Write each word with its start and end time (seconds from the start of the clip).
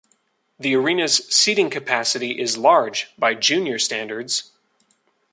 The 0.57 0.75
arena's 0.75 1.17
seating 1.31 1.69
capacity 1.69 2.39
is 2.41 2.57
large 2.57 3.11
by 3.19 3.35
junior 3.35 3.77
standards. 3.77 4.51